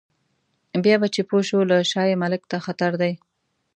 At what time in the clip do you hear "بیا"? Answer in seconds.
0.83-0.95